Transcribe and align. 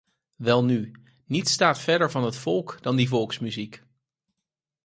Welnu, 0.37 0.91
niets 1.25 1.51
staat 1.51 1.79
verder 1.79 2.11
van 2.11 2.23
het 2.23 2.35
volk 2.35 2.77
dan 2.81 2.95
die 2.95 3.07
volksmuziek. 3.07 3.83